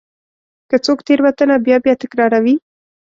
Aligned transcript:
که 0.69 0.75
څوک 0.85 0.99
تېروتنه 1.07 1.55
بیا 1.65 1.77
بیا 1.83 1.93
تکراروي. 2.01 2.55